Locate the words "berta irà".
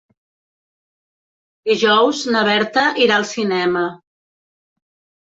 2.51-3.21